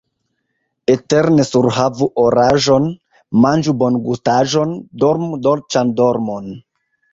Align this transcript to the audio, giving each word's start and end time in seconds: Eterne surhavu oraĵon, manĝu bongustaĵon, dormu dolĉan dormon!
Eterne 0.93 1.45
surhavu 1.49 2.07
oraĵon, 2.21 2.89
manĝu 3.45 3.77
bongustaĵon, 3.83 4.75
dormu 5.07 5.41
dolĉan 5.47 5.95
dormon! 6.03 6.53